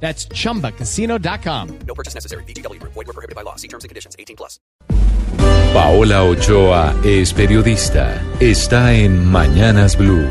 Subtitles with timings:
[0.00, 1.78] That's chumbacasino.com.
[1.86, 2.44] No purchase necessary.
[2.44, 2.80] BGW.
[2.82, 3.56] Void were prohibited by law.
[3.56, 4.14] See terms and conditions.
[4.18, 4.60] 18 plus.
[5.72, 8.22] Paola Ochoa es periodista.
[8.40, 10.26] Está en Mañanas Blue.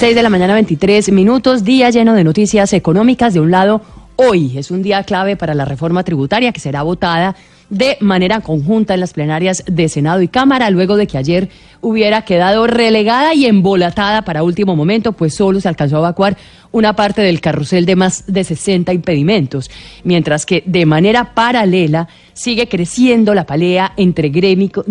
[0.00, 3.34] 6 de la mañana, 23 minutos, día lleno de noticias económicas.
[3.34, 3.82] De un lado,
[4.16, 7.36] hoy es un día clave para la reforma tributaria que será votada
[7.70, 11.48] de manera conjunta en las plenarias de Senado y Cámara, luego de que ayer
[11.80, 16.36] hubiera quedado relegada y embolatada para último momento, pues solo se alcanzó a evacuar
[16.72, 19.70] una parte del carrusel de más de 60 impedimentos,
[20.04, 24.30] mientras que de manera paralela sigue creciendo la pelea entre,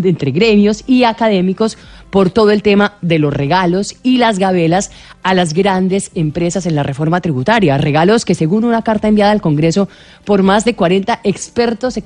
[0.03, 1.77] entre gremios y académicos
[2.09, 4.91] por todo el tema de los regalos y las gabelas
[5.23, 7.77] a las grandes empresas en la reforma tributaria.
[7.77, 9.89] Regalos que, según una carta enviada al Congreso
[10.25, 11.97] por más de 40 expertos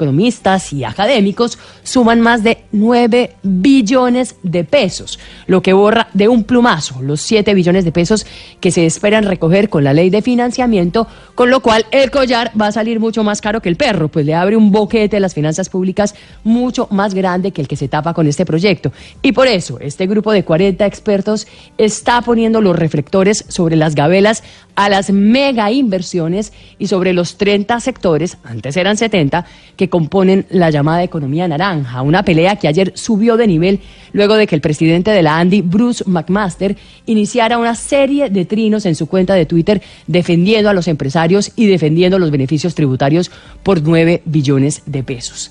[0.00, 6.44] economistas y académicos, suman más de 9 billones de pesos, lo que borra de un
[6.44, 8.26] plumazo los 7 billones de pesos
[8.60, 12.68] que se esperan recoger con la ley de financiamiento, con lo cual el collar va
[12.68, 15.34] a salir mucho más caro que el perro, pues le abre un boquete a las
[15.34, 16.14] finanzas públicas
[16.44, 18.92] mucho más grande que el que se tapa con este proyecto.
[19.20, 24.42] Y por eso, este grupo de 40 expertos está poniendo los reflectores sobre las gabelas
[24.80, 29.44] a las mega inversiones y sobre los 30 sectores, antes eran 70,
[29.76, 33.80] que componen la llamada economía naranja, una pelea que ayer subió de nivel
[34.14, 38.86] luego de que el presidente de la Andy, Bruce McMaster, iniciara una serie de trinos
[38.86, 43.30] en su cuenta de Twitter defendiendo a los empresarios y defendiendo los beneficios tributarios
[43.62, 45.50] por 9 billones de pesos.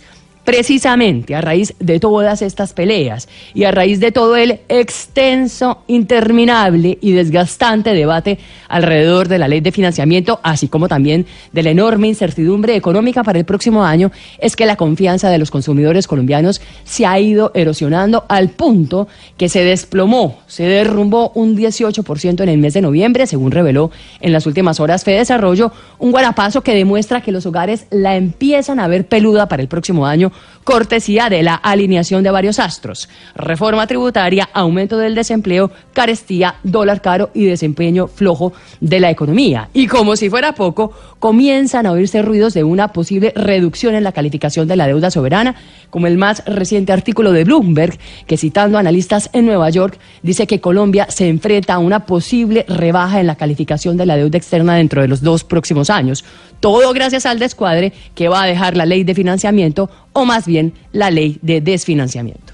[0.50, 6.98] Precisamente a raíz de todas estas peleas y a raíz de todo el extenso, interminable
[7.02, 12.08] y desgastante debate alrededor de la ley de financiamiento, así como también de la enorme
[12.08, 17.06] incertidumbre económica para el próximo año, es que la confianza de los consumidores colombianos se
[17.06, 19.08] ha ido erosionando al punto
[19.38, 24.34] que se desplomó, se derrumbó un 18% en el mes de noviembre, según reveló en
[24.34, 28.88] las últimas horas Fede Desarrollo, un guarapazo que demuestra que los hogares la empiezan a
[28.88, 30.32] ver peluda para el próximo año
[30.64, 33.10] cortesía de la alineación de varios astros.
[33.36, 39.70] Reforma tributaria, aumento del desempleo, carestía, dólar caro y desempeño flojo de la economía.
[39.74, 44.12] Y como si fuera poco, comienzan a oírse ruidos de una posible reducción en la
[44.12, 45.56] calificación de la deuda soberana,
[45.90, 47.98] como el más reciente artículo de Bloomberg,
[48.28, 53.20] que citando analistas en Nueva York, dice que Colombia se enfrenta a una posible rebaja
[53.20, 56.24] en la calificación de la deuda externa dentro de los dos próximos años.
[56.60, 60.74] Todo gracias al descuadre que va a dejar la ley de financiamiento o más bien
[60.92, 62.49] la ley de desfinanciamiento.